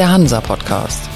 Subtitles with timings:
[0.00, 1.10] der Hansa Podcast.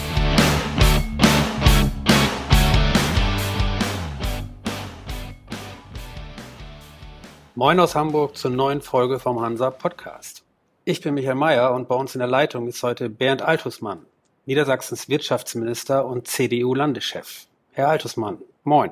[7.54, 10.44] Moin aus Hamburg zur neuen Folge vom Hansa Podcast.
[10.84, 14.04] Ich bin Michael Mayer und bei uns in der Leitung ist heute Bernd Altusmann,
[14.44, 17.46] Niedersachsens Wirtschaftsminister und CDU-Landeschef.
[17.72, 18.90] Herr Altusmann, moin.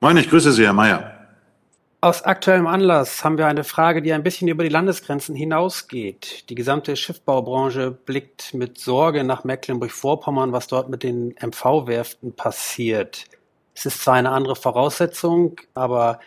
[0.00, 1.15] Moin, ich grüße Sie, Herr Mayer.
[2.06, 6.48] Aus aktuellem Anlass haben wir eine Frage, die ein bisschen über die Landesgrenzen hinausgeht.
[6.48, 13.24] Die gesamte Schiffbaubranche blickt mit Sorge nach Mecklenburg-Vorpommern, was dort mit den MV-Werften passiert.
[13.74, 16.20] Es ist zwar eine andere Voraussetzung, aber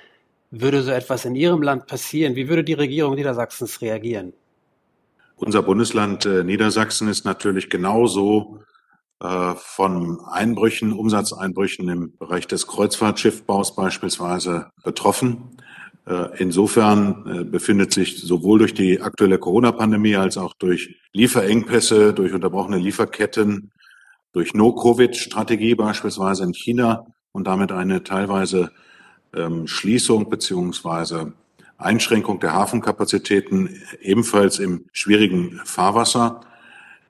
[0.51, 4.33] würde so etwas in Ihrem Land passieren, wie würde die Regierung Niedersachsens reagieren?
[5.37, 8.59] Unser Bundesland äh, Niedersachsen ist natürlich genauso
[9.21, 15.55] äh, von Einbrüchen, Umsatzeinbrüchen im Bereich des Kreuzfahrtschiffbaus beispielsweise betroffen.
[16.09, 22.33] Äh, insofern äh, befindet sich sowohl durch die aktuelle Corona-Pandemie als auch durch Lieferengpässe, durch
[22.33, 23.71] unterbrochene Lieferketten,
[24.33, 28.71] durch No-Covid-Strategie beispielsweise in China und damit eine teilweise
[29.35, 31.33] ähm, Schließung beziehungsweise
[31.77, 36.41] Einschränkung der Hafenkapazitäten ebenfalls im schwierigen Fahrwasser.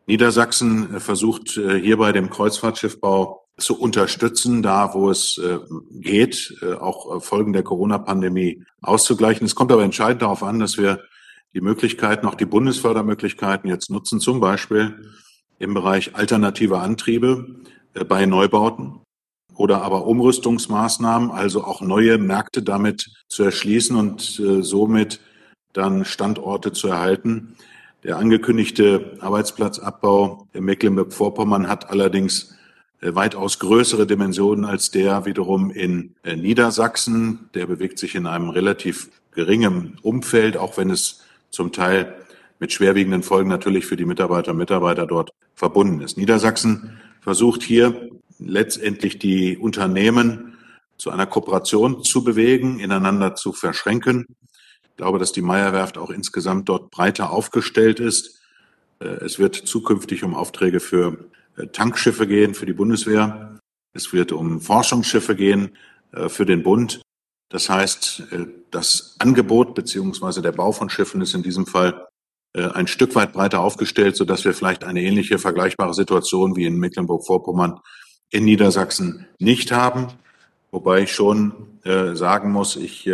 [0.07, 5.59] Niedersachsen versucht hierbei dem Kreuzfahrtschiffbau zu unterstützen, da wo es äh,
[5.91, 9.45] geht, äh, auch äh, Folgen der Corona-Pandemie auszugleichen.
[9.45, 11.03] Es kommt aber entscheidend darauf an, dass wir
[11.53, 15.11] die Möglichkeiten, auch die Bundesfördermöglichkeiten jetzt nutzen, zum Beispiel
[15.57, 17.45] im Bereich alternative Antriebe
[18.07, 19.01] bei Neubauten
[19.55, 24.21] oder aber Umrüstungsmaßnahmen, also auch neue Märkte damit zu erschließen und
[24.61, 25.19] somit
[25.73, 27.55] dann Standorte zu erhalten.
[28.03, 32.55] Der angekündigte Arbeitsplatzabbau in Mecklenburg-Vorpommern hat allerdings
[33.01, 37.49] weitaus größere Dimensionen als der wiederum in äh, Niedersachsen.
[37.53, 42.15] Der bewegt sich in einem relativ geringen Umfeld, auch wenn es zum Teil
[42.59, 46.17] mit schwerwiegenden Folgen natürlich für die Mitarbeiter und Mitarbeiter dort verbunden ist.
[46.17, 50.57] Niedersachsen versucht hier letztendlich die Unternehmen
[50.97, 54.25] zu einer Kooperation zu bewegen, ineinander zu verschränken.
[54.83, 58.41] Ich glaube, dass die Meierwerft auch insgesamt dort breiter aufgestellt ist.
[58.99, 63.59] Äh, es wird zukünftig um Aufträge für äh, Tankschiffe gehen für die Bundeswehr.
[63.93, 65.75] Es wird um Forschungsschiffe gehen
[66.11, 67.01] äh, für den Bund.
[67.49, 72.05] Das heißt, äh, das Angebot beziehungsweise der Bau von Schiffen ist in diesem Fall
[72.55, 77.79] ein Stück weit breiter aufgestellt, sodass wir vielleicht eine ähnliche vergleichbare Situation wie in Mecklenburg-Vorpommern
[78.31, 80.07] in Niedersachsen nicht haben.
[80.71, 83.07] Wobei ich schon sagen muss, ich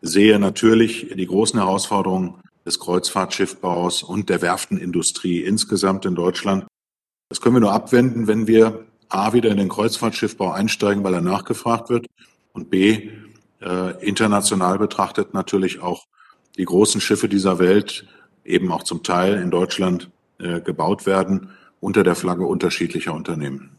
[0.00, 6.64] sehe natürlich die großen Herausforderungen des Kreuzfahrtschiffbaus und der Werftenindustrie insgesamt in Deutschland.
[7.32, 11.22] Das können wir nur abwenden, wenn wir A wieder in den Kreuzfahrtschiffbau einsteigen, weil er
[11.22, 12.06] nachgefragt wird
[12.52, 13.08] und B
[13.62, 16.04] äh, international betrachtet natürlich auch
[16.58, 18.06] die großen Schiffe dieser Welt
[18.44, 20.10] eben auch zum Teil in Deutschland
[20.40, 21.48] äh, gebaut werden
[21.80, 23.78] unter der Flagge unterschiedlicher Unternehmen.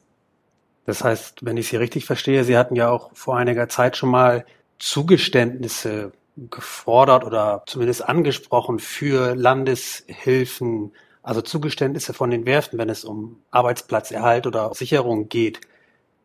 [0.87, 4.09] Das heißt, wenn ich Sie richtig verstehe, Sie hatten ja auch vor einiger Zeit schon
[4.09, 4.47] mal
[4.79, 6.11] Zugeständnisse
[6.49, 10.91] gefordert oder zumindest angesprochen für Landeshilfen
[11.23, 15.61] also Zugeständnisse von den Werften, wenn es um Arbeitsplatzerhalt oder Sicherung geht.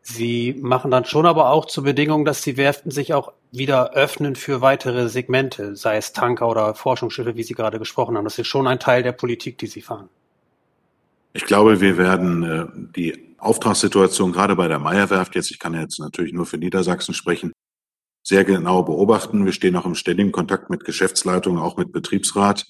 [0.01, 4.35] Sie machen dann schon aber auch zur Bedingung, dass die Werften sich auch wieder öffnen
[4.35, 8.25] für weitere Segmente, sei es Tanker oder Forschungsschiffe, wie Sie gerade gesprochen haben.
[8.25, 10.09] Das ist schon ein Teil der Politik, die Sie fahren.
[11.33, 15.99] Ich glaube, wir werden äh, die Auftragssituation gerade bei der Meierwerft jetzt, ich kann jetzt
[15.99, 17.53] natürlich nur für Niedersachsen sprechen,
[18.23, 19.45] sehr genau beobachten.
[19.45, 22.65] Wir stehen auch im ständigen Kontakt mit Geschäftsleitung, auch mit Betriebsrat.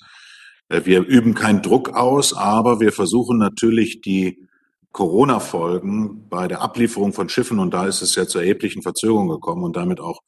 [0.70, 4.48] Äh, wir üben keinen Druck aus, aber wir versuchen natürlich die
[4.92, 9.64] Corona-Folgen bei der Ablieferung von Schiffen, und da ist es ja zu erheblichen Verzögerungen gekommen
[9.64, 10.22] und damit auch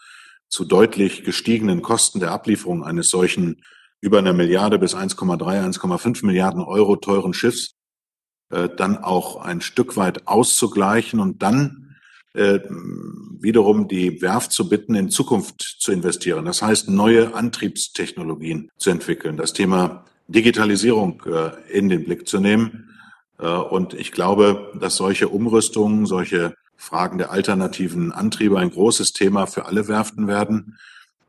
[0.50, 3.64] zu deutlich gestiegenen Kosten der Ablieferung eines solchen
[4.02, 7.76] über eine Milliarde bis 1,3, 1,5 Milliarden Euro teuren Schiffs,
[8.50, 11.96] äh, dann auch ein Stück weit auszugleichen und dann
[12.34, 12.60] äh,
[13.40, 16.46] wiederum die Werft zu bitten, in Zukunft zu investieren.
[16.46, 19.38] Das heißt, neue Antriebstechnologien zu entwickeln.
[19.38, 22.90] Das Thema Digitalisierung äh, in den Blick zu nehmen.
[23.40, 29.46] Äh, und ich glaube, dass solche Umrüstungen, solche Fragen der alternativen Antriebe ein großes Thema
[29.46, 30.78] für alle Werften werden.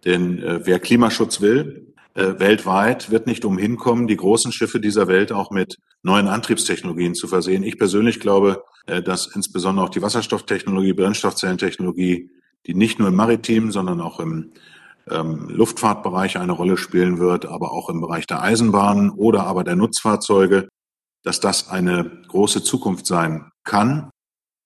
[0.05, 5.33] Denn äh, wer Klimaschutz will, weltweit wird nicht umhin kommen, die großen Schiffe dieser Welt
[5.33, 7.63] auch mit neuen Antriebstechnologien zu versehen.
[7.63, 12.29] Ich persönlich glaube, dass insbesondere auch die Wasserstofftechnologie, Brennstoffzellentechnologie,
[12.67, 14.53] die nicht nur im Maritimen, sondern auch im
[15.11, 19.77] ähm, Luftfahrtbereich eine Rolle spielen wird, aber auch im Bereich der Eisenbahnen oder aber der
[19.77, 20.69] Nutzfahrzeuge,
[21.23, 24.11] dass das eine große Zukunft sein kann.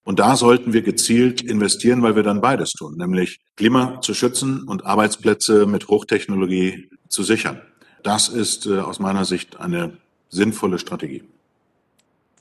[0.03, 4.63] Und da sollten wir gezielt investieren, weil wir dann beides tun, nämlich Klima zu schützen
[4.63, 7.61] und Arbeitsplätze mit Hochtechnologie zu sichern.
[8.03, 9.97] Das ist äh, aus meiner Sicht eine
[10.29, 11.23] sinnvolle Strategie.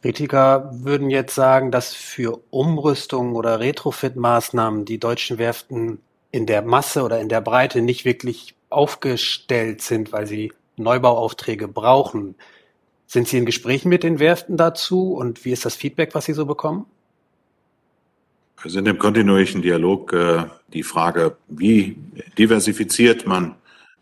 [0.02, 5.98] Kritiker würden jetzt sagen, dass für Umrüstung oder Retrofit-Maßnahmen die deutschen Werften
[6.36, 12.34] in der Masse oder in der Breite nicht wirklich aufgestellt sind, weil sie Neubauaufträge brauchen.
[13.06, 16.34] Sind Sie in Gesprächen mit den Werften dazu und wie ist das Feedback, was Sie
[16.34, 16.84] so bekommen?
[18.60, 20.12] Wir sind im kontinuierlichen Dialog.
[20.12, 20.44] Äh,
[20.74, 21.96] die Frage, wie
[22.36, 23.54] diversifiziert man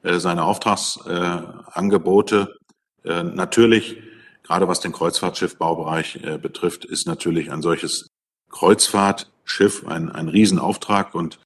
[0.02, 2.56] äh, seine Auftragsangebote?
[3.04, 3.98] Äh, natürlich,
[4.42, 8.08] gerade was den Kreuzfahrtschiffbaubereich äh, betrifft, ist natürlich ein solches
[8.50, 11.44] Kreuzfahrtschiff ein, ein Riesenauftrag und äh,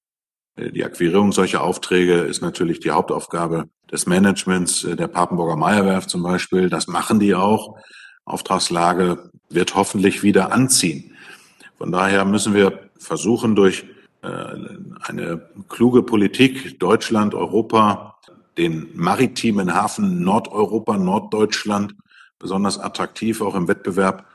[0.58, 6.22] die Akquirierung solcher Aufträge ist natürlich die Hauptaufgabe des Managements äh, der Papenburger Meierwerft zum
[6.22, 6.68] Beispiel.
[6.68, 7.76] Das machen die auch.
[8.24, 11.12] Auftragslage wird hoffentlich wieder anziehen.
[11.78, 13.86] Von daher müssen wir versuchen, durch
[14.22, 14.28] äh,
[15.02, 18.16] eine kluge Politik Deutschland, Europa,
[18.58, 21.94] den maritimen Hafen Nordeuropa, Norddeutschland
[22.40, 24.26] besonders attraktiv, auch im Wettbewerb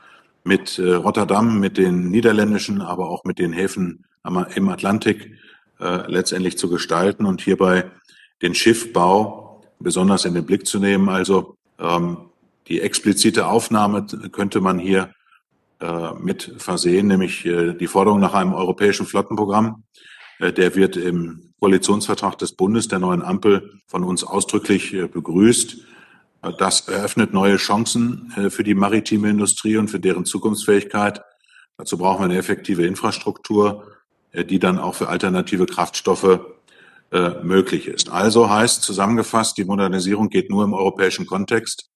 [0.44, 4.04] mit Rotterdam, mit den niederländischen, aber auch mit den Häfen
[4.54, 5.38] im Atlantik
[5.80, 7.90] äh, letztendlich zu gestalten und hierbei
[8.42, 11.08] den Schiffbau besonders in den Blick zu nehmen.
[11.08, 12.16] Also ähm,
[12.68, 15.12] die explizite Aufnahme könnte man hier
[15.80, 19.84] äh, mit versehen, nämlich äh, die Forderung nach einem europäischen Flottenprogramm.
[20.38, 25.76] Äh, der wird im Koalitionsvertrag des Bundes der neuen Ampel von uns ausdrücklich äh, begrüßt.
[26.42, 31.22] Äh, das eröffnet neue Chancen für die maritime Industrie und für deren Zukunftsfähigkeit.
[31.76, 33.93] Dazu brauchen wir eine effektive Infrastruktur äh,
[34.42, 36.40] die dann auch für alternative Kraftstoffe
[37.12, 38.10] äh, möglich ist.
[38.10, 41.90] Also heißt zusammengefasst, die Modernisierung geht nur im europäischen Kontext.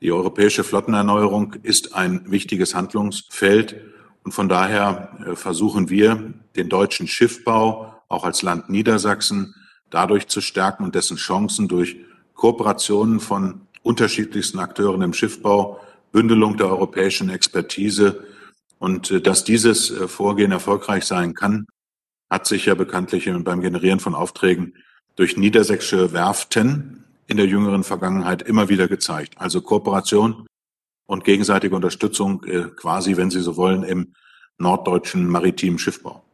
[0.00, 3.80] Die europäische Flottenerneuerung ist ein wichtiges Handlungsfeld
[4.22, 9.54] und von daher äh, versuchen wir, den deutschen Schiffbau auch als Land Niedersachsen
[9.90, 11.96] dadurch zu stärken und dessen Chancen durch
[12.34, 15.80] Kooperationen von unterschiedlichsten Akteuren im Schiffbau,
[16.12, 18.24] Bündelung der europäischen Expertise
[18.82, 21.66] und dass dieses Vorgehen erfolgreich sein kann,
[22.28, 24.74] hat sich ja bekanntlich beim Generieren von Aufträgen
[25.14, 29.34] durch niedersächsische Werften in der jüngeren Vergangenheit immer wieder gezeigt.
[29.36, 30.48] Also Kooperation
[31.06, 34.14] und gegenseitige Unterstützung äh, quasi, wenn Sie so wollen, im
[34.58, 36.24] norddeutschen maritimen Schiffbau.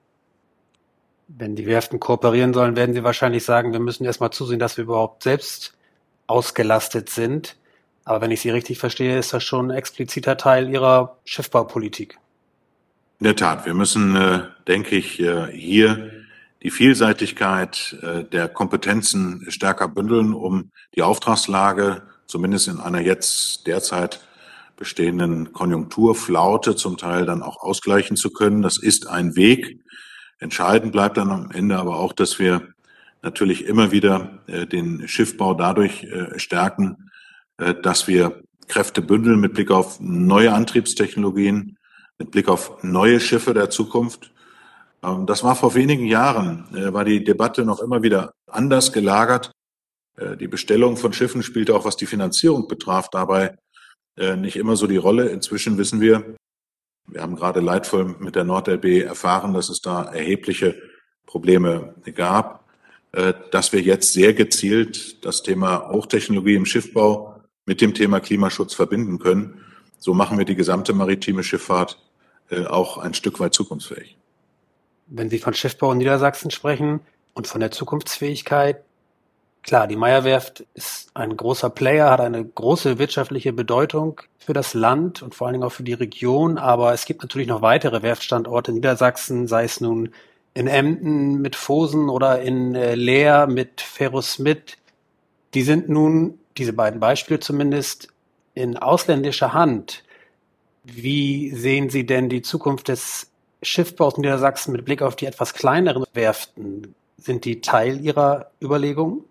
[1.26, 4.84] Wenn die Werften kooperieren sollen, werden Sie wahrscheinlich sagen, wir müssen erstmal zusehen, dass wir
[4.84, 5.76] überhaupt selbst
[6.26, 7.56] ausgelastet sind.
[8.06, 12.18] Aber wenn ich Sie richtig verstehe, ist das schon ein expliziter Teil Ihrer Schiffbaupolitik.
[13.20, 16.12] In der Tat, wir müssen, äh, denke ich, äh, hier
[16.62, 24.20] die Vielseitigkeit äh, der Kompetenzen stärker bündeln, um die Auftragslage zumindest in einer jetzt derzeit
[24.76, 28.62] bestehenden Konjunkturflaute zum Teil dann auch ausgleichen zu können.
[28.62, 29.80] Das ist ein Weg.
[30.38, 32.68] Entscheidend bleibt dann am Ende aber auch, dass wir
[33.22, 36.06] natürlich immer wieder den Schiffbau dadurch
[36.36, 37.10] stärken,
[37.56, 41.77] dass wir Kräfte bündeln mit Blick auf neue Antriebstechnologien,
[42.18, 44.32] mit Blick auf neue Schiffe der Zukunft.
[45.02, 49.52] Ähm, das war vor wenigen Jahren, äh, war die Debatte noch immer wieder anders gelagert.
[50.16, 53.56] Äh, die Bestellung von Schiffen spielte auch, was die Finanzierung betraf, dabei
[54.16, 55.28] äh, nicht immer so die Rolle.
[55.28, 56.36] Inzwischen wissen wir,
[57.06, 60.76] wir haben gerade leidvoll mit der NordLB erfahren, dass es da erhebliche
[61.24, 62.66] Probleme gab,
[63.50, 69.18] dass wir jetzt sehr gezielt das Thema Hochtechnologie im Schiffbau mit dem Thema Klimaschutz verbinden
[69.18, 69.62] können.
[69.98, 71.98] So machen wir die gesamte maritime Schifffahrt
[72.50, 74.16] äh, auch ein Stück weit zukunftsfähig.
[75.06, 77.00] Wenn Sie von Schiffbau in Niedersachsen sprechen
[77.34, 78.82] und von der Zukunftsfähigkeit,
[79.62, 85.22] klar, die Meierwerft ist ein großer Player, hat eine große wirtschaftliche Bedeutung für das Land
[85.22, 88.70] und vor allen Dingen auch für die Region, aber es gibt natürlich noch weitere Werftstandorte
[88.70, 90.10] in Niedersachsen, sei es nun
[90.54, 94.76] in Emden mit Fosen oder in äh, Leer mit Ferrosmith.
[95.54, 98.08] Die sind nun, diese beiden Beispiele zumindest,
[98.54, 100.02] in ausländischer Hand.
[100.94, 103.30] Wie sehen Sie denn die Zukunft des
[103.62, 106.94] Schiffbaus in Niedersachsen mit Blick auf die etwas kleineren Werften?
[107.16, 109.24] Sind die Teil Ihrer Überlegungen?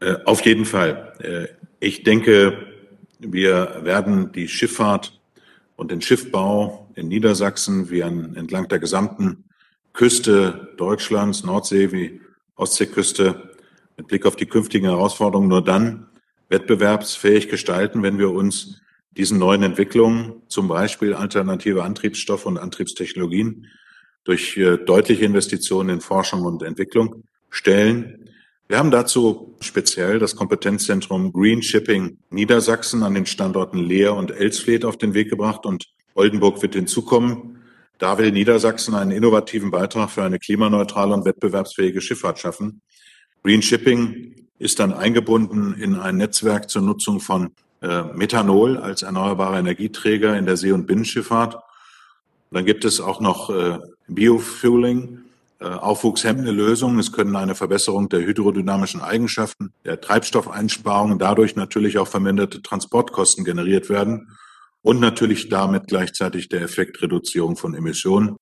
[0.00, 1.12] Äh, auf jeden Fall.
[1.20, 2.66] Äh, ich denke,
[3.18, 5.18] wir werden die Schifffahrt
[5.76, 9.44] und den Schiffbau in Niedersachsen wie an, entlang der gesamten
[9.92, 12.20] Küste Deutschlands, Nordsee wie
[12.56, 13.50] Ostseeküste,
[13.96, 16.06] mit Blick auf die künftigen Herausforderungen nur dann
[16.48, 18.80] wettbewerbsfähig gestalten, wenn wir uns
[19.16, 23.66] diesen neuen Entwicklungen, zum Beispiel alternative Antriebsstoffe und Antriebstechnologien,
[24.24, 28.28] durch äh, deutliche Investitionen in Forschung und Entwicklung stellen.
[28.68, 34.84] Wir haben dazu speziell das Kompetenzzentrum Green Shipping Niedersachsen an den Standorten Leer und Elsfleth
[34.84, 37.58] auf den Weg gebracht und Oldenburg wird hinzukommen.
[37.98, 42.82] Da will Niedersachsen einen innovativen Beitrag für eine klimaneutrale und wettbewerbsfähige Schifffahrt schaffen.
[43.42, 49.58] Green Shipping ist dann eingebunden in ein Netzwerk zur Nutzung von äh, Methanol als erneuerbare
[49.58, 51.58] Energieträger in der See- und Binnenschifffahrt.
[52.50, 53.78] Dann gibt es auch noch äh,
[54.08, 55.20] Biofueling,
[55.58, 56.98] äh, aufwuchshemmende Lösungen.
[56.98, 63.88] Es können eine Verbesserung der hydrodynamischen Eigenschaften, der Treibstoffeinsparungen, dadurch natürlich auch verminderte Transportkosten generiert
[63.88, 64.36] werden
[64.82, 68.36] und natürlich damit gleichzeitig der Effekt Reduzierung von Emissionen.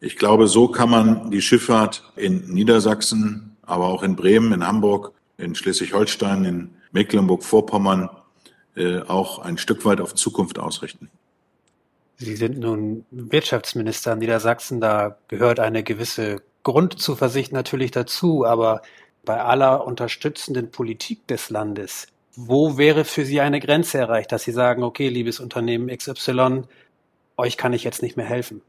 [0.00, 5.12] Ich glaube, so kann man die Schifffahrt in Niedersachsen, aber auch in Bremen, in Hamburg,
[5.36, 8.08] in Schleswig-Holstein, in Mecklenburg-Vorpommern
[8.78, 11.10] äh, auch ein Stück weit auf Zukunft ausrichten.
[12.16, 18.82] Sie sind nun Wirtschaftsminister in Niedersachsen, da gehört eine gewisse Grundzuversicht natürlich dazu, aber
[19.24, 24.52] bei aller unterstützenden Politik des Landes, wo wäre für Sie eine Grenze erreicht, dass Sie
[24.52, 26.62] sagen, okay, liebes Unternehmen XY,
[27.36, 28.62] euch kann ich jetzt nicht mehr helfen?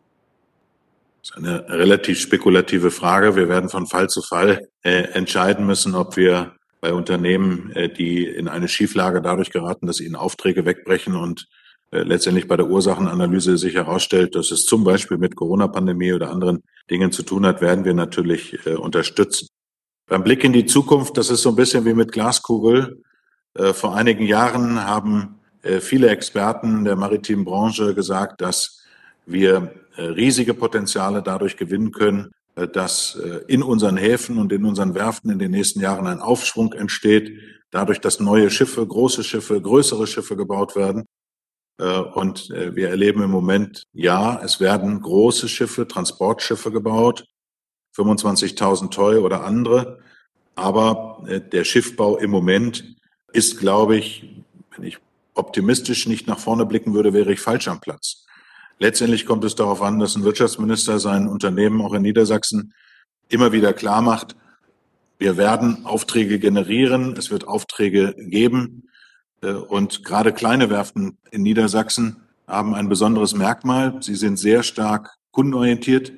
[1.22, 3.36] Das ist eine relativ spekulative Frage.
[3.36, 8.26] Wir werden von Fall zu Fall äh, entscheiden müssen, ob wir bei Unternehmen, äh, die
[8.26, 11.48] in eine Schieflage dadurch geraten, dass ihnen Aufträge wegbrechen und
[11.92, 16.64] äh, letztendlich bei der Ursachenanalyse sich herausstellt, dass es zum Beispiel mit Corona-Pandemie oder anderen
[16.90, 19.48] Dingen zu tun hat, werden wir natürlich äh, unterstützen.
[20.08, 23.04] Beim Blick in die Zukunft, das ist so ein bisschen wie mit Glaskugel.
[23.74, 25.36] Vor einigen Jahren haben
[25.82, 28.82] viele Experten der maritimen Branche gesagt, dass
[29.28, 32.32] wir riesige Potenziale dadurch gewinnen können,
[32.68, 36.74] dass äh, in unseren Häfen und in unseren Werften in den nächsten Jahren ein Aufschwung
[36.74, 37.40] entsteht,
[37.72, 41.06] dadurch, dass neue Schiffe, große Schiffe, größere Schiffe gebaut werden.
[41.78, 47.26] Und wir erleben im Moment, ja, es werden große Schiffe, Transportschiffe gebaut,
[47.96, 50.00] 25.000 Toy oder andere.
[50.56, 52.98] Aber der Schiffbau im Moment
[53.32, 54.44] ist, glaube ich,
[54.76, 54.98] wenn ich
[55.36, 58.26] optimistisch nicht nach vorne blicken würde, wäre ich falsch am Platz.
[58.80, 62.74] Letztendlich kommt es darauf an, dass ein Wirtschaftsminister sein Unternehmen auch in Niedersachsen
[63.28, 64.36] immer wieder klar macht,
[65.20, 68.90] wir werden Aufträge generieren, es wird Aufträge geben.
[69.42, 74.02] Äh, und gerade kleine Werften in Niedersachsen haben ein besonderes Merkmal.
[74.02, 76.14] Sie sind sehr stark kundenorientiert.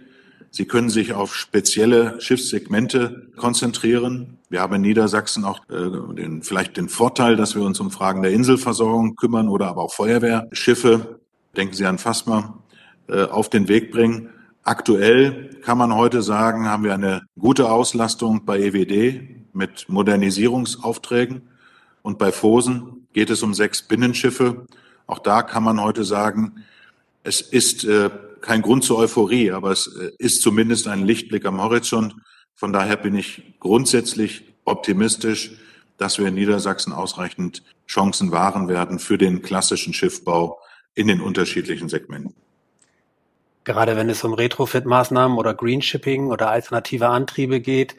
[0.51, 4.37] Sie können sich auf spezielle Schiffssegmente konzentrieren.
[4.49, 8.21] Wir haben in Niedersachsen auch äh, den, vielleicht den Vorteil, dass wir uns um Fragen
[8.21, 11.20] der Inselversorgung kümmern oder aber auch Feuerwehrschiffe
[11.55, 12.61] denken Sie an Fasma,
[13.07, 14.29] äh, auf den Weg bringen.
[14.63, 21.41] Aktuell kann man heute sagen, haben wir eine gute Auslastung bei EWD mit Modernisierungsaufträgen
[22.03, 24.65] und bei Fosen geht es um sechs Binnenschiffe.
[25.07, 26.63] Auch da kann man heute sagen,
[27.23, 28.09] es ist äh,
[28.41, 32.15] kein Grund zur Euphorie, aber es äh, ist zumindest ein Lichtblick am Horizont.
[32.55, 35.51] Von daher bin ich grundsätzlich optimistisch,
[35.97, 40.59] dass wir in Niedersachsen ausreichend Chancen wahren werden für den klassischen Schiffbau
[40.95, 42.33] in den unterschiedlichen Segmenten.
[43.63, 47.95] Gerade wenn es um Retrofit-Maßnahmen oder Greenshipping oder alternative Antriebe geht,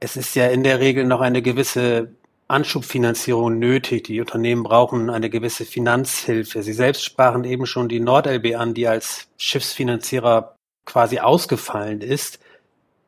[0.00, 2.12] es ist ja in der Regel noch eine gewisse
[2.48, 4.04] Anschubfinanzierung nötig.
[4.04, 6.62] Die Unternehmen brauchen eine gewisse Finanzhilfe.
[6.62, 12.40] Sie selbst sprachen eben schon die NordLB an, die als Schiffsfinanzierer quasi ausgefallen ist.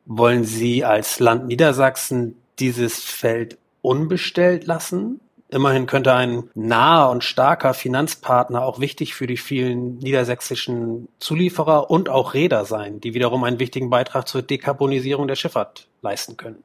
[0.06, 5.20] Wollen Sie als Land Niedersachsen dieses Feld unbestellt lassen?
[5.50, 12.08] Immerhin könnte ein naher und starker Finanzpartner auch wichtig für die vielen niedersächsischen Zulieferer und
[12.08, 16.64] auch Räder sein, die wiederum einen wichtigen Beitrag zur Dekarbonisierung der Schifffahrt leisten können.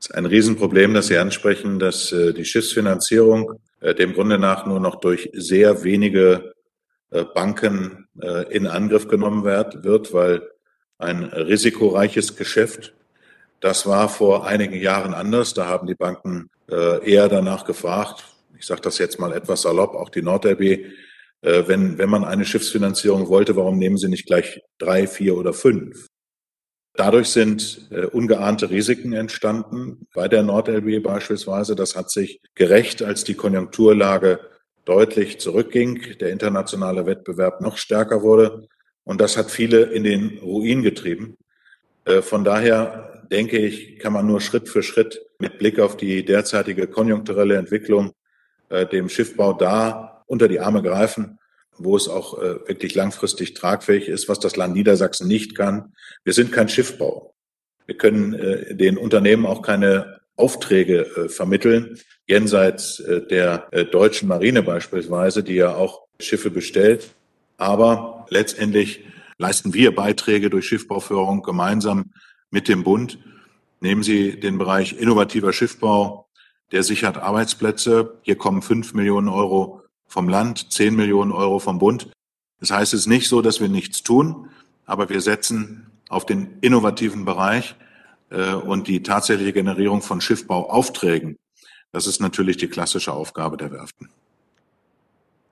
[0.00, 4.64] Es ist ein Riesenproblem, das Sie ansprechen, dass äh, die Schiffsfinanzierung äh, dem Grunde nach
[4.64, 6.54] nur noch durch sehr wenige
[7.10, 8.06] äh, Banken
[8.50, 10.42] in Angriff genommen wird, weil
[10.98, 12.92] ein risikoreiches Geschäft,
[13.60, 15.54] das war vor einigen Jahren anders.
[15.54, 18.24] Da haben die Banken eher danach gefragt,
[18.58, 20.60] ich sage das jetzt mal etwas salopp, auch die NordLB,
[21.42, 25.52] äh, wenn, wenn man eine Schiffsfinanzierung wollte, warum nehmen Sie nicht gleich drei, vier oder
[25.52, 26.06] fünf?
[26.94, 31.74] Dadurch sind äh, ungeahnte Risiken entstanden, bei der NordLB beispielsweise.
[31.74, 34.40] Das hat sich gerecht, als die Konjunkturlage
[34.84, 38.68] deutlich zurückging, der internationale Wettbewerb noch stärker wurde.
[39.04, 41.38] Und das hat viele in den Ruin getrieben.
[42.04, 46.24] Äh, von daher denke ich, kann man nur Schritt für Schritt mit Blick auf die
[46.24, 48.12] derzeitige konjunkturelle Entwicklung
[48.68, 51.38] äh, dem Schiffbau da unter die Arme greifen,
[51.76, 55.92] wo es auch äh, wirklich langfristig tragfähig ist, was das Land Niedersachsen nicht kann.
[56.24, 57.34] Wir sind kein Schiffbau.
[57.86, 64.28] Wir können äh, den Unternehmen auch keine Aufträge äh, vermitteln, jenseits äh, der äh, deutschen
[64.28, 67.10] Marine beispielsweise, die ja auch Schiffe bestellt.
[67.56, 69.04] Aber letztendlich
[69.38, 72.12] leisten wir Beiträge durch Schiffbauführung gemeinsam
[72.50, 73.18] mit dem Bund.
[73.80, 76.28] Nehmen Sie den Bereich innovativer Schiffbau,
[76.70, 78.18] der sichert Arbeitsplätze.
[78.22, 82.10] Hier kommen fünf Millionen Euro vom Land, zehn Millionen Euro vom Bund.
[82.60, 84.50] Das heißt, es ist nicht so, dass wir nichts tun,
[84.84, 87.74] aber wir setzen auf den innovativen Bereich
[88.30, 91.36] äh, und die tatsächliche Generierung von Schiffbauaufträgen.
[91.92, 94.10] Das ist natürlich die klassische Aufgabe der Werften.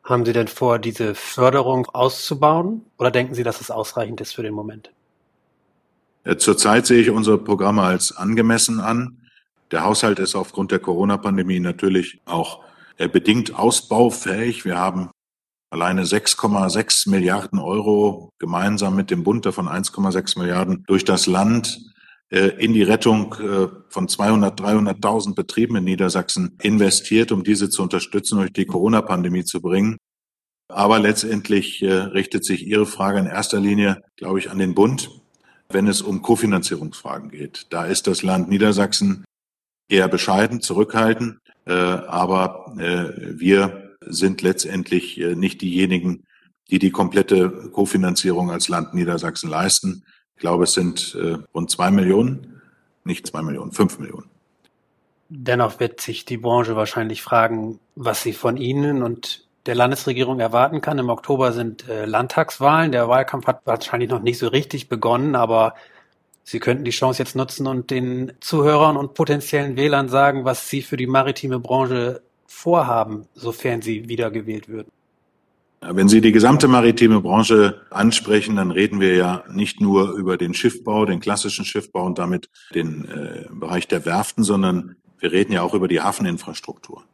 [0.05, 4.43] Haben Sie denn vor, diese Förderung auszubauen oder denken Sie, dass es ausreichend ist für
[4.43, 4.91] den Moment?
[6.37, 9.29] Zurzeit sehe ich unsere Programme als angemessen an.
[9.71, 12.63] Der Haushalt ist aufgrund der Corona-Pandemie natürlich auch
[12.99, 14.65] äh, bedingt ausbaufähig.
[14.65, 15.11] Wir haben
[15.71, 21.79] alleine 6,6 Milliarden Euro gemeinsam mit dem Bund, davon 1,6 Milliarden durch das Land
[22.31, 27.83] äh, in die Rettung äh, von 200, 300.000 Betrieben in Niedersachsen investiert, um diese zu
[27.83, 29.97] unterstützen, durch die Corona-Pandemie zu bringen.
[30.71, 35.09] Aber letztendlich richtet sich Ihre Frage in erster Linie, glaube ich, an den Bund,
[35.71, 37.67] wenn es um Kofinanzierungsfragen geht.
[37.71, 39.25] Da ist das Land Niedersachsen
[39.89, 41.39] eher bescheiden, zurückhaltend.
[41.67, 46.25] Äh, aber äh, wir sind letztendlich äh, nicht diejenigen,
[46.71, 50.05] die die komplette Kofinanzierung als Land Niedersachsen leisten.
[50.35, 51.17] Ich glaube, es sind
[51.55, 52.61] rund zwei Millionen,
[53.05, 54.29] nicht zwei Millionen, fünf Millionen.
[55.31, 60.81] Dennoch wird sich die Branche wahrscheinlich fragen, was sie von Ihnen und der Landesregierung erwarten
[60.81, 60.99] kann.
[60.99, 62.91] Im Oktober sind äh, Landtagswahlen.
[62.91, 65.75] Der Wahlkampf hat wahrscheinlich noch nicht so richtig begonnen, aber
[66.43, 70.81] Sie könnten die Chance jetzt nutzen und den Zuhörern und potenziellen Wählern sagen, was Sie
[70.81, 74.91] für die maritime Branche vorhaben, sofern Sie wiedergewählt würden.
[75.83, 80.55] Wenn Sie die gesamte maritime Branche ansprechen, dann reden wir ja nicht nur über den
[80.55, 85.61] Schiffbau, den klassischen Schiffbau und damit den äh, Bereich der Werften, sondern wir reden ja
[85.61, 87.05] auch über die Hafeninfrastruktur.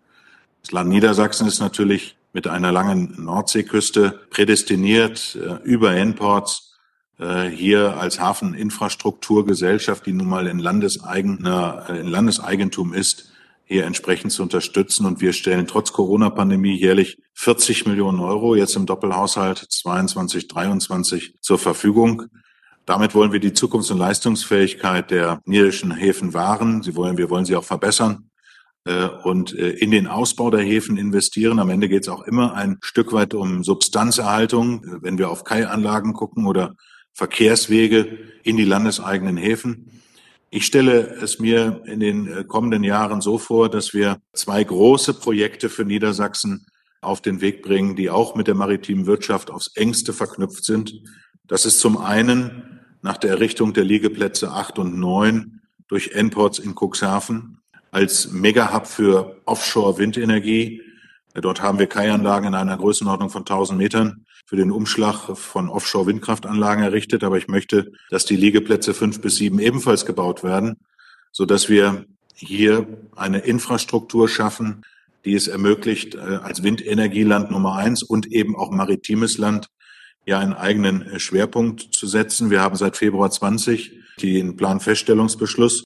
[0.63, 6.75] Das Land Niedersachsen ist natürlich mit einer langen Nordseeküste prädestiniert, äh, über Endports
[7.19, 13.31] äh, hier als Hafeninfrastrukturgesellschaft, die nun mal in, landeseigener, äh, in Landeseigentum ist,
[13.67, 15.07] hier entsprechend zu unterstützen.
[15.07, 21.59] Und wir stellen trotz Corona-Pandemie jährlich 40 Millionen Euro jetzt im Doppelhaushalt 22, 23 zur
[21.59, 22.25] Verfügung.
[22.85, 26.83] Damit wollen wir die Zukunfts- und Leistungsfähigkeit der niederischen Häfen wahren.
[26.83, 28.29] Sie wollen, wir wollen sie auch verbessern
[29.23, 31.59] und in den Ausbau der Häfen investieren.
[31.59, 34.99] Am Ende geht es auch immer ein Stück weit um Substanzerhaltung.
[35.01, 36.75] Wenn wir auf Kaianlagen gucken oder
[37.15, 40.03] Verkehrswege in die landeseigenen Häfen.
[40.51, 45.15] Ich stelle es mir in den äh, kommenden Jahren so vor, dass wir zwei große
[45.15, 46.67] Projekte für Niedersachsen
[47.01, 51.03] auf den Weg bringen, die auch mit der maritimen Wirtschaft aufs engste verknüpft sind.
[51.47, 56.75] Das ist zum einen nach der Errichtung der Liegeplätze 8 und 9 durch Enports in
[56.75, 57.59] Cuxhaven
[57.95, 60.83] als Megahub für Offshore-Windenergie.
[61.35, 66.83] Dort haben wir Kaianlagen in einer Größenordnung von 1000 Metern für den Umschlag von Offshore-Windkraftanlagen
[66.83, 70.77] errichtet, aber ich möchte, dass die Liegeplätze fünf bis sieben ebenfalls gebaut werden,
[71.31, 72.05] so dass wir
[72.35, 74.83] hier eine Infrastruktur schaffen,
[75.25, 79.69] die es ermöglicht, äh, als Windenergieland Nummer eins und eben auch maritimes Land
[80.27, 82.51] ja einen eigenen äh, Schwerpunkt zu setzen.
[82.51, 85.85] Wir haben seit Februar 20 den Planfeststellungsbeschluss.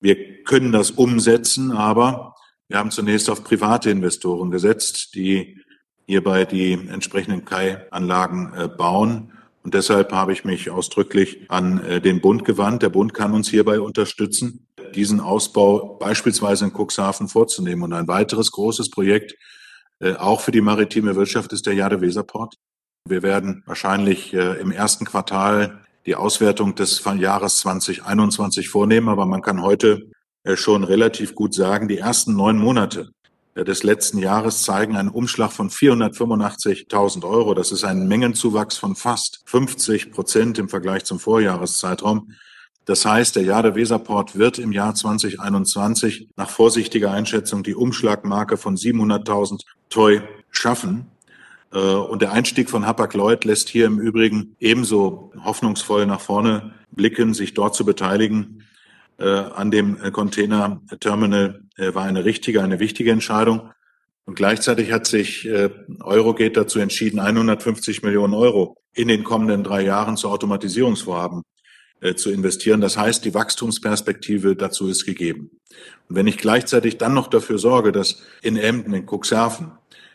[0.00, 2.34] Wir können das umsetzen, aber
[2.68, 5.60] wir haben zunächst auf private Investoren gesetzt, die
[6.06, 9.32] hierbei die entsprechenden Kai-Anlagen äh, bauen.
[9.62, 12.82] Und deshalb habe ich mich ausdrücklich an äh, den Bund gewandt.
[12.82, 17.82] Der Bund kann uns hierbei unterstützen, diesen Ausbau beispielsweise in Cuxhaven vorzunehmen.
[17.82, 19.34] Und ein weiteres großes Projekt,
[20.00, 22.54] äh, auch für die maritime Wirtschaft, ist der Jade-Weser-Port.
[23.06, 29.60] Wir werden wahrscheinlich im ersten Quartal die Auswertung des Jahres 2021 vornehmen, aber man kann
[29.60, 30.10] heute
[30.54, 33.10] schon relativ gut sagen, die ersten neun Monate
[33.56, 37.54] des letzten Jahres zeigen einen Umschlag von 485.000 Euro.
[37.54, 42.32] Das ist ein Mengenzuwachs von fast 50 Prozent im Vergleich zum Vorjahreszeitraum.
[42.84, 48.76] Das heißt, der Jade Weserport wird im Jahr 2021 nach vorsichtiger Einschätzung die Umschlagmarke von
[48.76, 51.06] 700.000 Toy schaffen.
[51.72, 57.34] Äh, und der Einstieg von Hapag-Lloyd lässt hier im Übrigen ebenso hoffnungsvoll nach vorne blicken,
[57.34, 58.73] sich dort zu beteiligen äh,
[59.22, 63.70] an dem äh, Container-Terminal äh, war eine richtige, eine wichtige Entscheidung.
[64.26, 69.82] Und gleichzeitig hat sich äh, Eurogate dazu entschieden, 150 Millionen Euro in den kommenden drei
[69.82, 71.42] Jahren zu Automatisierungsvorhaben
[72.00, 72.80] äh, zu investieren.
[72.80, 75.50] Das heißt, die Wachstumsperspektive dazu ist gegeben.
[76.08, 79.72] Und wenn ich gleichzeitig dann noch dafür sorge, dass in Emden, in Cuxhaven,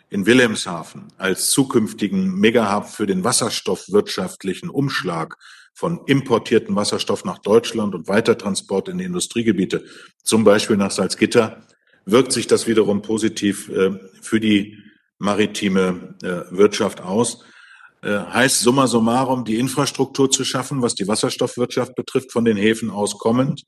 [0.10, 5.38] in Wilhelmshaven als zukünftigen Megahub für den wasserstoffwirtschaftlichen Umschlag
[5.80, 9.86] von importierten Wasserstoff nach Deutschland und Weitertransport in die Industriegebiete,
[10.22, 11.64] zum Beispiel nach Salzgitter,
[12.04, 14.78] wirkt sich das wiederum positiv äh, für die
[15.20, 17.46] maritime äh, Wirtschaft aus.
[18.02, 22.90] Äh, heißt summa summarum, die Infrastruktur zu schaffen, was die Wasserstoffwirtschaft betrifft, von den Häfen
[22.90, 23.64] aus kommend.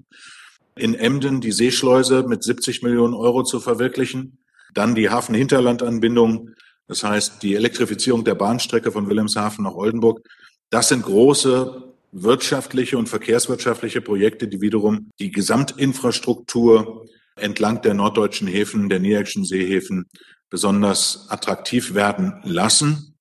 [0.76, 4.38] In Emden die Seeschleuse mit 70 Millionen Euro zu verwirklichen.
[4.74, 6.50] Dann die Hafenhinterlandanbindung,
[6.90, 10.28] das heißt die Elektrifizierung der Bahnstrecke von Wilhelmshaven nach Oldenburg.
[10.72, 18.90] Das sind große wirtschaftliche und verkehrswirtschaftliche Projekte, die wiederum die Gesamtinfrastruktur entlang der norddeutschen Häfen,
[18.90, 20.06] der niederländischen Seehäfen
[20.50, 23.16] besonders attraktiv werden lassen.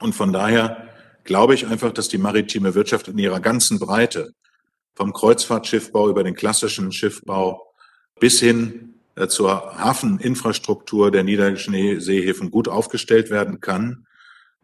[0.00, 0.88] Und von daher
[1.24, 4.32] glaube ich einfach, dass die maritime Wirtschaft in ihrer ganzen Breite
[4.96, 7.72] vom Kreuzfahrtschiffbau über den klassischen Schiffbau
[8.18, 14.07] bis hin äh, zur Hafeninfrastruktur der niederländischen Seehäfen gut aufgestellt werden kann.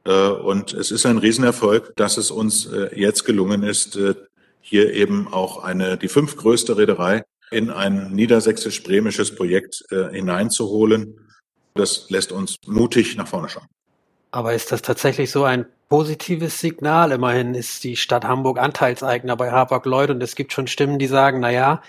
[0.04, 3.98] Äh, und es ist ein Riesenerfolg, dass es uns äh, jetzt gelungen ist,
[4.60, 11.20] hier eben auch eine, die fünftgrößte Reederei in ein niedersächsisch-bremisches Projekt hineinzuholen.
[11.74, 13.66] Das lässt uns mutig nach vorne schauen.
[14.30, 17.12] Aber ist das tatsächlich so ein positives Signal?
[17.12, 21.40] Immerhin ist die Stadt Hamburg Anteilseigner bei Hapag-Lloyd und es gibt schon Stimmen, die sagen,
[21.40, 21.82] na ja,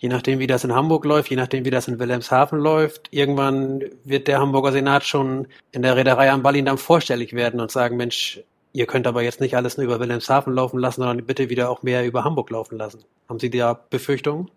[0.00, 3.84] je nachdem, wie das in Hamburg läuft, je nachdem, wie das in Wilhelmshaven läuft, irgendwann
[4.02, 8.40] wird der Hamburger Senat schon in der Reederei am Ballindamm vorstellig werden und sagen, Mensch,
[8.72, 11.82] ihr könnt aber jetzt nicht alles nur über Wilhelmshaven laufen lassen, sondern bitte wieder auch
[11.82, 13.04] mehr über Hamburg laufen lassen.
[13.28, 14.50] Haben Sie da Befürchtungen?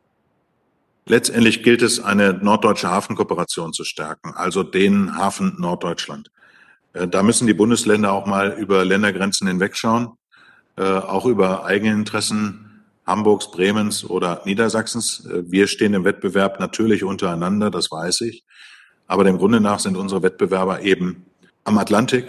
[1.06, 6.32] Letztendlich gilt es, eine norddeutsche Hafenkooperation zu stärken, also den Hafen Norddeutschland.
[6.93, 10.12] Äh, da müssen die Bundesländer auch mal über Ländergrenzen hinwegschauen,
[10.77, 12.62] äh, auch über Eigeninteressen
[13.05, 15.25] Hamburgs, Bremens oder Niedersachsens.
[15.25, 18.43] Äh, wir stehen im Wettbewerb natürlich untereinander, das weiß ich.
[19.07, 21.25] Aber dem Grunde nach sind unsere Wettbewerber eben
[21.63, 22.25] am Atlantik.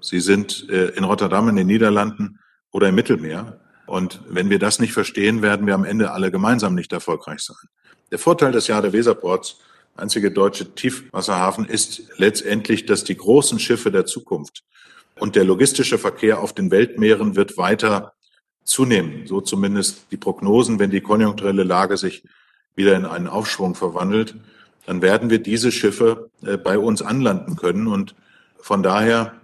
[0.00, 2.40] Sie sind äh, in Rotterdam, in den Niederlanden
[2.72, 3.60] oder im Mittelmeer.
[3.86, 7.56] Und wenn wir das nicht verstehen, werden wir am Ende alle gemeinsam nicht erfolgreich sein.
[8.10, 9.58] Der Vorteil des Jahr der Weserports,
[9.96, 14.64] einzige deutsche Tiefwasserhafen, ist letztendlich, dass die großen Schiffe der Zukunft
[15.18, 18.12] und der logistische Verkehr auf den Weltmeeren wird weiter
[18.66, 19.26] zunehmen.
[19.26, 22.24] So zumindest die Prognosen, wenn die konjunkturelle Lage sich
[22.74, 24.34] wieder in einen Aufschwung verwandelt,
[24.84, 27.86] dann werden wir diese Schiffe äh, bei uns anlanden können.
[27.86, 28.14] Und
[28.60, 29.34] von daher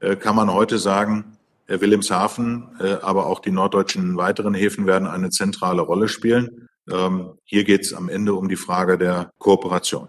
[0.00, 1.36] äh, kann man heute sagen,
[1.66, 2.68] äh, Wilhelmshaven,
[3.02, 6.68] aber auch die norddeutschen weiteren Häfen werden eine zentrale Rolle spielen.
[6.90, 10.08] Ähm, hier geht es am Ende um die Frage der Kooperation.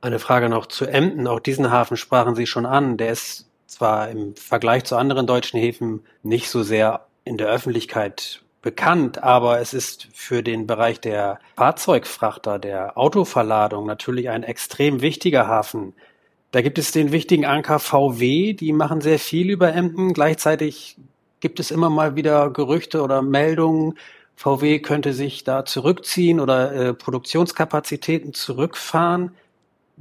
[0.00, 1.26] Eine Frage noch zu Emden.
[1.26, 2.96] Auch diesen Hafen sprachen Sie schon an.
[2.96, 8.42] Der ist zwar im Vergleich zu anderen deutschen Häfen nicht so sehr in der Öffentlichkeit
[8.62, 15.46] bekannt, aber es ist für den Bereich der Fahrzeugfrachter, der Autoverladung natürlich ein extrem wichtiger
[15.46, 15.94] Hafen.
[16.50, 20.12] Da gibt es den wichtigen Anker VW, die machen sehr viel über Emden.
[20.12, 20.96] Gleichzeitig
[21.40, 23.94] gibt es immer mal wieder Gerüchte oder Meldungen,
[24.36, 29.32] VW könnte sich da zurückziehen oder äh, Produktionskapazitäten zurückfahren.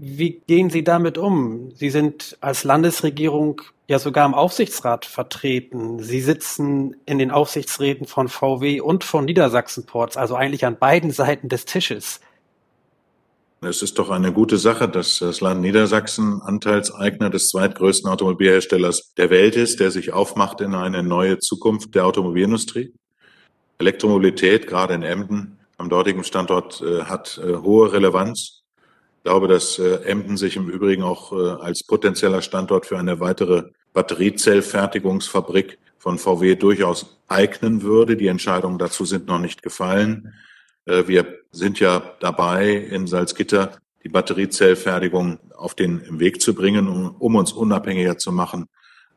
[0.01, 1.71] Wie gehen Sie damit um?
[1.75, 6.01] Sie sind als Landesregierung ja sogar im Aufsichtsrat vertreten.
[6.01, 11.11] Sie sitzen in den Aufsichtsräten von VW und von Niedersachsen Ports, also eigentlich an beiden
[11.11, 12.21] Seiten des Tisches.
[13.59, 19.29] Es ist doch eine gute Sache, dass das Land Niedersachsen Anteilseigner des zweitgrößten Automobilherstellers der
[19.29, 22.93] Welt ist, der sich aufmacht in eine neue Zukunft der Automobilindustrie.
[23.79, 28.58] Elektromobilität, gerade in Emden, am dortigen Standort, äh, hat äh, hohe Relevanz.
[29.19, 33.19] Ich glaube, dass äh, Emden sich im Übrigen auch äh, als potenzieller Standort für eine
[33.19, 38.15] weitere Batteriezellfertigungsfabrik von VW durchaus eignen würde.
[38.15, 40.33] Die Entscheidungen dazu sind noch nicht gefallen.
[40.85, 47.15] Äh, wir sind ja dabei, in Salzgitter die Batteriezellfertigung auf den Weg zu bringen, um,
[47.19, 48.67] um uns unabhängiger zu machen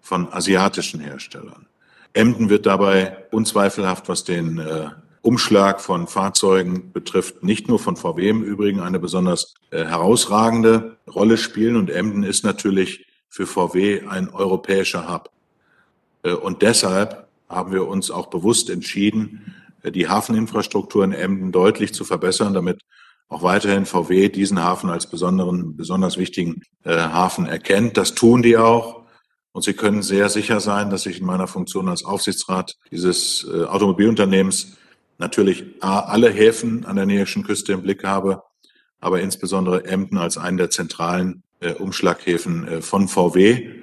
[0.01, 1.69] von asiatischen Herstellern.
[2.13, 4.89] Emden wird dabei unzweifelhaft, was den äh,
[5.23, 11.39] Umschlag von Fahrzeugen betrifft, nicht nur von VW im Übrigen eine besonders äh, herausragende Rolle
[11.39, 11.77] spielen.
[11.77, 15.31] Und Emden ist natürlich für VW ein europäischer Hub.
[16.25, 21.95] Äh, und deshalb haben wir uns auch bewusst entschieden, äh, die Hafeninfrastruktur in Emden deutlich
[21.95, 22.81] zu verbessern, damit
[23.29, 27.97] auch weiterhin VW diesen Hafen als besonderen, besonders wichtigen Hafen erkennt.
[27.97, 29.05] Das tun die auch.
[29.53, 34.77] Und Sie können sehr sicher sein, dass ich in meiner Funktion als Aufsichtsrat dieses Automobilunternehmens
[35.19, 38.43] natürlich alle Häfen an der näherischen Küste im Blick habe,
[39.01, 43.83] aber insbesondere Emden als einen der zentralen äh, Umschlaghäfen äh, von VW.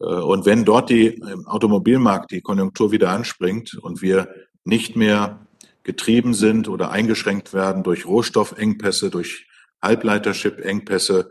[0.00, 4.28] Äh, und wenn dort die im Automobilmarkt die Konjunktur wieder anspringt und wir
[4.64, 5.46] nicht mehr
[5.82, 9.46] getrieben sind oder eingeschränkt werden durch Rohstoffengpässe, durch
[9.82, 11.30] Halbleiterchip-Engpässe,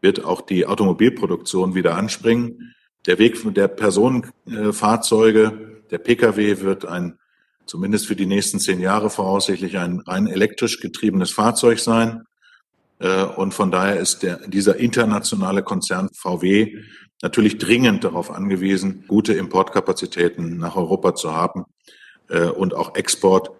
[0.00, 2.74] wird auch die Automobilproduktion wieder anspringen.
[3.06, 7.18] Der Weg der Personenfahrzeuge, der Pkw wird ein
[7.66, 12.24] zumindest für die nächsten zehn Jahre voraussichtlich ein rein elektrisch getriebenes Fahrzeug sein.
[12.98, 16.76] Äh, und von daher ist der, dieser internationale Konzern VW
[17.22, 21.64] natürlich dringend darauf angewiesen, gute Importkapazitäten nach Europa zu haben
[22.28, 23.50] äh, und auch Export.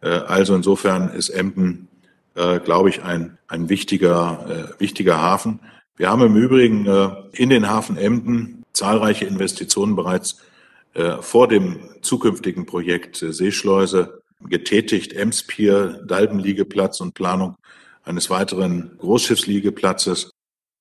[0.00, 1.86] Äh, also insofern ist Emden,
[2.64, 5.58] glaube ich, ein, ein wichtiger, wichtiger Hafen.
[5.96, 6.86] Wir haben im Übrigen
[7.32, 10.40] in den Hafen Emden zahlreiche Investitionen bereits
[11.20, 15.12] vor dem zukünftigen Projekt äh, Seeschleuse getätigt.
[15.12, 17.56] Emspier, Dalbenliegeplatz und Planung
[18.04, 20.30] eines weiteren Großschiffsliegeplatzes.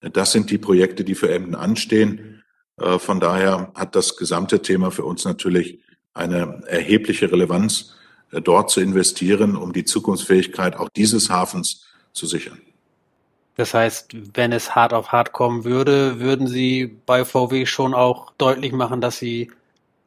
[0.01, 2.43] Das sind die Projekte, die für Emden anstehen.
[2.77, 5.79] Äh, von daher hat das gesamte Thema für uns natürlich
[6.13, 7.95] eine erhebliche Relevanz,
[8.31, 12.59] äh, dort zu investieren, um die Zukunftsfähigkeit auch dieses Hafens zu sichern.
[13.55, 18.31] Das heißt, wenn es hart auf hart kommen würde, würden Sie bei VW schon auch
[18.37, 19.51] deutlich machen, dass Sie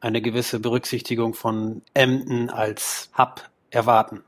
[0.03, 4.21] eine gewisse Berücksichtigung von Emden als Hub erwarten.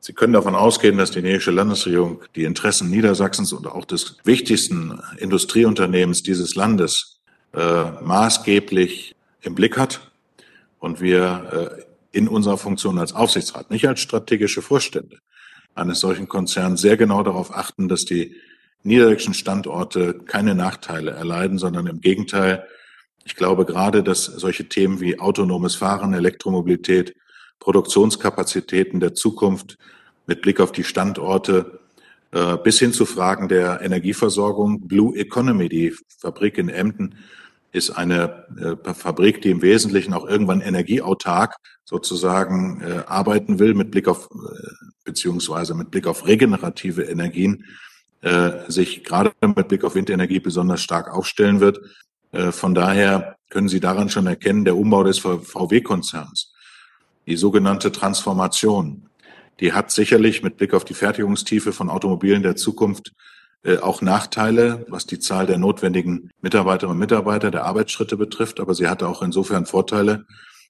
[0.00, 5.00] Sie können davon ausgehen, dass die nächste Landesregierung die Interessen Niedersachsens und auch des wichtigsten
[5.18, 7.20] Industrieunternehmens dieses Landes
[7.52, 10.12] äh, maßgeblich im Blick hat
[10.78, 11.76] und wir
[12.12, 15.18] äh, in unserer Funktion als Aufsichtsrat, nicht als strategische Vorstände
[15.74, 18.36] eines solchen Konzerns, sehr genau darauf achten, dass die
[18.84, 22.66] niedersächsischen Standorte keine Nachteile erleiden, sondern im Gegenteil
[23.26, 27.16] ich glaube gerade, dass solche Themen wie autonomes Fahren, Elektromobilität,
[27.58, 29.78] Produktionskapazitäten der Zukunft
[30.26, 31.80] mit Blick auf die Standorte
[32.30, 37.16] äh, bis hin zu Fragen der Energieversorgung, Blue Economy, die Fabrik in Emden
[37.72, 43.90] ist eine äh, Fabrik, die im Wesentlichen auch irgendwann energieautark sozusagen äh, arbeiten will, mit
[43.90, 44.28] Blick auf
[45.04, 47.64] beziehungsweise mit Blick auf regenerative Energien
[48.66, 51.78] sich gerade mit Blick auf Windenergie besonders stark aufstellen wird.
[52.36, 56.52] Äh, von daher können Sie daran schon erkennen, der Umbau des VW-Konzerns,
[57.26, 59.08] die sogenannte Transformation,
[59.60, 63.12] die hat sicherlich mit Blick auf die Fertigungstiefe von Automobilen der Zukunft
[63.62, 68.60] äh, auch Nachteile, was die Zahl der notwendigen Mitarbeiterinnen und Mitarbeiter der Arbeitsschritte betrifft.
[68.60, 70.26] Aber sie hatte auch insofern Vorteile,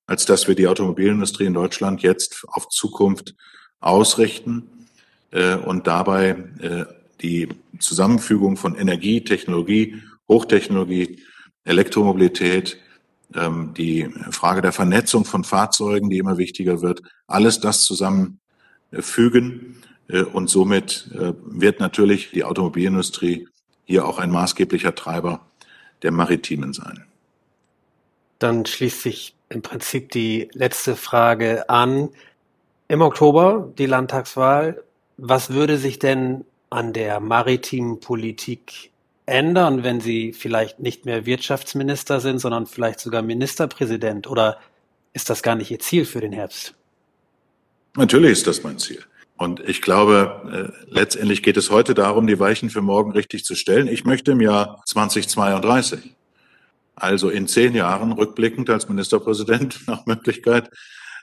[0.06, 3.34] als dass wir die Automobilindustrie in Deutschland jetzt auf Zukunft
[3.80, 4.68] ausrichten
[5.32, 6.44] äh, und dabei
[7.22, 7.48] die
[7.78, 11.18] Zusammenfügung von Energie, Technologie, Hochtechnologie
[11.66, 12.78] Elektromobilität,
[13.34, 19.82] ähm, die Frage der Vernetzung von Fahrzeugen, die immer wichtiger wird, alles das zusammenfügen.
[20.08, 23.48] Äh, und somit äh, wird natürlich die Automobilindustrie
[23.84, 25.46] hier auch ein maßgeblicher Treiber
[26.02, 27.04] der Maritimen sein.
[28.38, 32.10] Dann schließt sich im Prinzip die letzte Frage an.
[32.88, 34.82] Im Oktober die Landtagswahl.
[35.16, 38.90] Was würde sich denn an der maritimen Politik
[39.26, 44.28] ändern, wenn Sie vielleicht nicht mehr Wirtschaftsminister sind, sondern vielleicht sogar Ministerpräsident?
[44.28, 44.58] Oder
[45.12, 46.74] ist das gar nicht Ihr Ziel für den Herbst?
[47.96, 49.02] Natürlich ist das mein Ziel.
[49.38, 53.54] Und ich glaube, äh, letztendlich geht es heute darum, die Weichen für morgen richtig zu
[53.54, 53.86] stellen.
[53.86, 56.14] Ich möchte im Jahr 2032,
[56.94, 60.70] also in zehn Jahren rückblickend als Ministerpräsident nach Möglichkeit,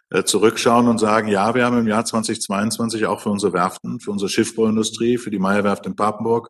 [0.09, 4.11] äh, zurückschauen und sagen, ja, wir haben im Jahr 2022 auch für unsere Werften, für
[4.11, 6.49] unsere Schiffbauindustrie, für die Meierwerft in Papenburg,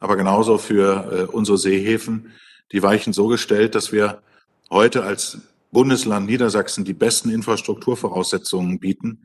[0.00, 2.32] aber genauso für äh, unsere Seehäfen
[2.72, 4.22] die Weichen so gestellt, dass wir
[4.70, 5.38] heute als
[5.70, 9.22] Bundesland Niedersachsen die besten Infrastrukturvoraussetzungen bieten,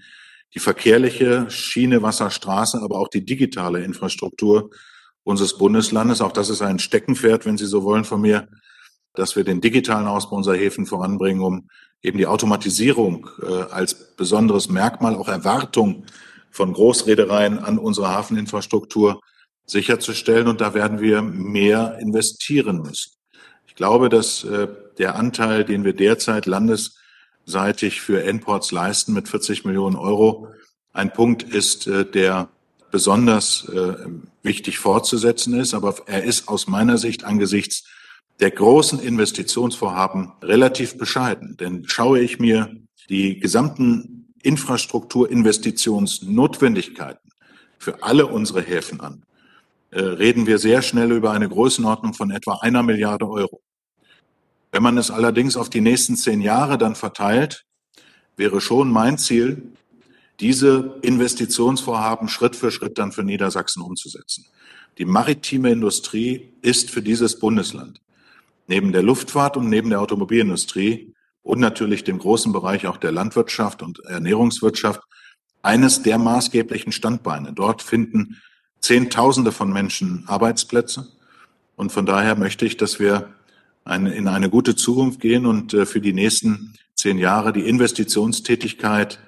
[0.53, 4.69] die verkehrliche Schiene, Wasser, Straße, aber auch die digitale Infrastruktur
[5.23, 6.21] unseres Bundeslandes.
[6.21, 8.47] Auch das ist ein Steckenpferd, wenn Sie so wollen, von mir,
[9.13, 11.69] dass wir den digitalen Ausbau unserer Häfen voranbringen, um
[12.01, 16.05] eben die Automatisierung äh, als besonderes Merkmal, auch Erwartung
[16.51, 19.21] von Großreedereien an unsere Hafeninfrastruktur
[19.65, 20.47] sicherzustellen.
[20.47, 23.11] Und da werden wir mehr investieren müssen.
[23.67, 29.65] Ich glaube, dass äh, der Anteil, den wir derzeit landesseitig für Endports leisten mit 40
[29.65, 30.47] Millionen Euro,
[30.93, 32.49] ein Punkt ist, äh, der
[32.91, 33.95] besonders äh,
[34.43, 35.73] wichtig fortzusetzen ist.
[35.73, 37.83] Aber er ist aus meiner Sicht angesichts
[38.39, 41.57] der großen Investitionsvorhaben relativ bescheiden.
[41.57, 42.73] Denn schaue ich mir
[43.09, 47.31] die gesamten Infrastrukturinvestitionsnotwendigkeiten
[47.79, 49.25] für alle unsere Häfen an,
[49.91, 53.61] reden wir sehr schnell über eine Größenordnung von etwa einer Milliarde Euro.
[54.71, 57.65] Wenn man es allerdings auf die nächsten zehn Jahre dann verteilt,
[58.35, 59.71] wäre schon mein Ziel,
[60.41, 64.45] diese Investitionsvorhaben Schritt für Schritt dann für Niedersachsen umzusetzen.
[64.97, 68.01] Die maritime Industrie ist für dieses Bundesland
[68.67, 73.83] neben der Luftfahrt und neben der Automobilindustrie und natürlich dem großen Bereich auch der Landwirtschaft
[73.83, 75.01] und Ernährungswirtschaft
[75.61, 77.53] eines der maßgeblichen Standbeine.
[77.53, 78.41] Dort finden
[78.85, 81.07] Zehntausende von Menschen Arbeitsplätze.
[81.75, 83.33] Und von daher möchte ich, dass wir
[83.83, 89.19] eine, in eine gute Zukunft gehen und äh, für die nächsten zehn Jahre die Investitionstätigkeit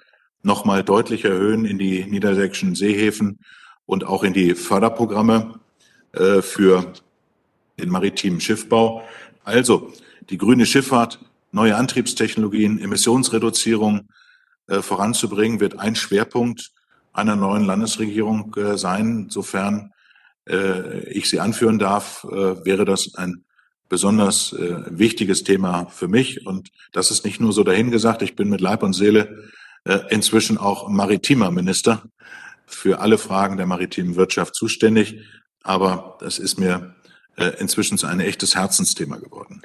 [0.43, 3.39] nochmal deutlich erhöhen in die niedersächsischen Seehäfen
[3.87, 5.59] und auch in die Förderprogramme
[6.11, 6.93] äh, für
[7.79, 9.01] den maritimen Schiffbau.
[9.43, 9.91] Also
[10.29, 11.17] die grüne Schifffahrt,
[11.51, 14.07] neue Antriebstechnologien, Emissionsreduzierung
[14.67, 16.73] äh, voranzubringen, wird ein Schwerpunkt
[17.17, 19.23] einer neuen Landesregierung äh, sein.
[19.25, 19.91] Insofern
[20.47, 23.43] äh, ich sie anführen darf, äh, wäre das ein
[23.89, 26.45] besonders äh, wichtiges Thema für mich.
[26.45, 28.21] Und das ist nicht nur so dahingesagt.
[28.21, 29.49] Ich bin mit Leib und Seele
[29.85, 32.03] äh, inzwischen auch maritimer Minister
[32.65, 35.21] für alle Fragen der maritimen Wirtschaft zuständig.
[35.63, 36.95] aber das ist mir
[37.35, 39.61] äh, inzwischen ein echtes Herzensthema geworden.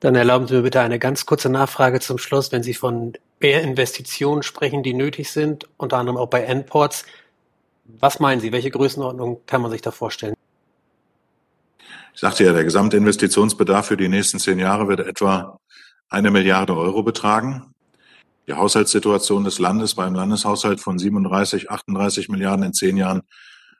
[0.00, 2.52] Dann erlauben Sie mir bitte eine ganz kurze Nachfrage zum Schluss.
[2.52, 7.04] Wenn Sie von mehr Investitionen sprechen, die nötig sind, unter anderem auch bei Endports,
[7.84, 8.52] was meinen Sie?
[8.52, 10.34] Welche Größenordnung kann man sich da vorstellen?
[12.14, 15.58] Ich sagte ja, der Gesamtinvestitionsbedarf für die nächsten zehn Jahre wird etwa
[16.08, 17.74] eine Milliarde Euro betragen.
[18.46, 23.22] Die Haushaltssituation des Landes beim Landeshaushalt von 37, 38 Milliarden in zehn Jahren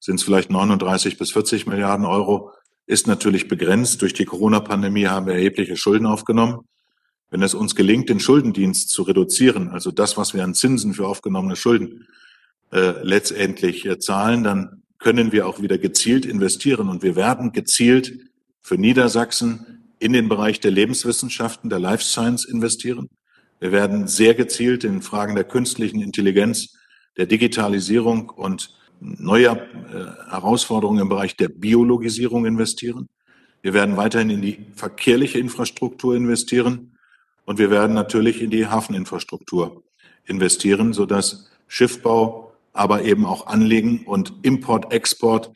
[0.00, 2.52] sind es vielleicht 39 bis 40 Milliarden Euro
[2.88, 4.00] ist natürlich begrenzt.
[4.00, 6.62] Durch die Corona-Pandemie haben wir erhebliche Schulden aufgenommen.
[7.30, 11.06] Wenn es uns gelingt, den Schuldendienst zu reduzieren, also das, was wir an Zinsen für
[11.06, 12.06] aufgenommene Schulden
[12.72, 16.88] äh, letztendlich äh, zahlen, dann können wir auch wieder gezielt investieren.
[16.88, 18.18] Und wir werden gezielt
[18.62, 23.10] für Niedersachsen in den Bereich der Lebenswissenschaften, der Life Science investieren.
[23.60, 26.74] Wir werden sehr gezielt in Fragen der künstlichen Intelligenz,
[27.18, 33.08] der Digitalisierung und neuer äh, Herausforderungen im Bereich der Biologisierung investieren.
[33.62, 36.96] Wir werden weiterhin in die verkehrliche Infrastruktur investieren
[37.44, 39.82] und wir werden natürlich in die Hafeninfrastruktur
[40.24, 45.50] investieren, sodass Schiffbau, aber eben auch Anlegen und Import, Export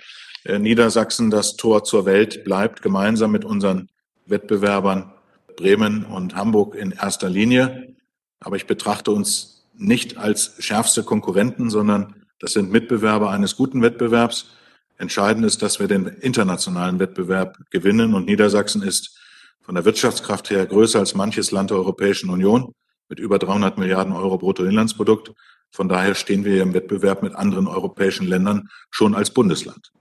[0.44, 3.88] äh, Niedersachsen das Tor zur Welt bleibt, gemeinsam mit unseren
[4.26, 5.12] Wettbewerbern
[5.56, 7.94] Bremen und Hamburg in erster Linie.
[8.40, 14.50] Aber ich betrachte uns nicht als schärfste Konkurrenten, sondern das sind Mitbewerber eines guten Wettbewerbs.
[14.98, 19.16] Entscheidend ist, dass wir den internationalen Wettbewerb gewinnen und Niedersachsen ist
[19.62, 22.74] von der Wirtschaftskraft her größer als manches Land der Europäischen Union
[23.08, 25.32] mit über 300 Milliarden Euro Bruttoinlandsprodukt.
[25.70, 29.92] Von daher stehen wir im Wettbewerb mit anderen europäischen Ländern schon als Bundesland.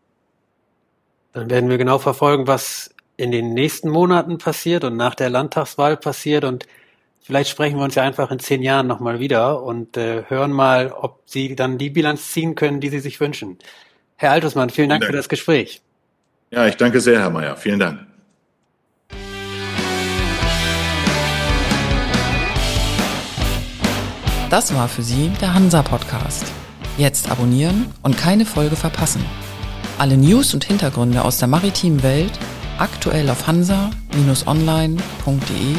[1.33, 5.95] Dann werden wir genau verfolgen, was in den nächsten Monaten passiert und nach der Landtagswahl
[5.95, 6.65] passiert und
[7.23, 10.91] Vielleicht sprechen wir uns ja einfach in zehn Jahren nochmal wieder und äh, hören mal,
[10.91, 13.59] ob Sie dann die Bilanz ziehen können, die Sie sich wünschen.
[14.15, 15.11] Herr Altusmann, vielen Dank, Dank.
[15.11, 15.83] für das Gespräch.
[16.49, 17.55] Ja, ich danke sehr, Herr Mayer.
[17.57, 17.99] Vielen Dank.
[24.49, 26.51] Das war für Sie der Hansa-Podcast.
[26.97, 29.23] Jetzt abonnieren und keine Folge verpassen.
[29.99, 32.33] Alle News und Hintergründe aus der maritimen Welt
[32.79, 35.75] aktuell auf hansa-online.de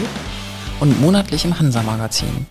[0.83, 2.47] und monatlich im Hansa Magazin.